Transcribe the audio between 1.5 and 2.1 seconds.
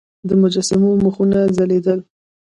ځلیدل